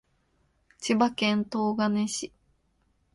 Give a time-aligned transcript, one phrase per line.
[0.79, 2.33] 千葉県東金市